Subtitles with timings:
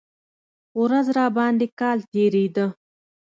[0.81, 2.65] ورځ راباندې کال تېرېده.